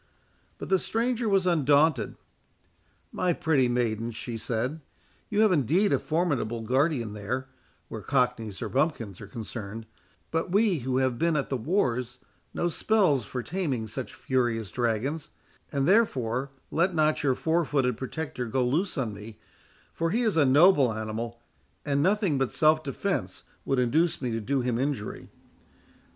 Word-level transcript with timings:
But 0.57 0.69
the 0.69 0.79
stranger 0.79 1.29
was 1.29 1.45
undaunted. 1.45 2.15
"My 3.11 3.33
pretty 3.33 3.67
maiden," 3.67 4.09
she 4.09 4.35
said, 4.35 4.81
"you 5.29 5.41
have 5.41 5.51
indeed 5.51 5.93
a 5.93 5.99
formidable 5.99 6.61
guardian 6.61 7.13
there, 7.13 7.49
where 7.87 8.01
cockneys 8.01 8.63
or 8.63 8.69
bumpkins 8.69 9.21
are 9.21 9.27
concerned; 9.27 9.85
but 10.31 10.49
we 10.51 10.79
who 10.79 10.97
have 10.97 11.19
been 11.19 11.35
at 11.35 11.49
the 11.49 11.55
wars 11.55 12.17
know 12.51 12.67
spells 12.67 13.25
for 13.25 13.43
taming 13.43 13.85
such 13.85 14.15
furious 14.15 14.71
dragons; 14.71 15.29
and 15.71 15.87
therefore 15.87 16.49
let 16.71 16.95
not 16.95 17.21
your 17.21 17.35
four 17.35 17.63
footed 17.63 17.95
protector 17.95 18.47
go 18.47 18.65
loose 18.65 18.97
on 18.97 19.13
me, 19.13 19.37
for 19.93 20.09
he 20.09 20.23
is 20.23 20.35
a 20.35 20.45
noble 20.45 20.91
animal, 20.91 21.39
and 21.85 22.01
nothing 22.01 22.39
but 22.39 22.51
self 22.51 22.81
defence 22.83 23.43
would 23.65 23.77
induce 23.77 24.19
me 24.19 24.31
to 24.31 24.41
do 24.41 24.61
him 24.61 24.79
injury." 24.79 25.29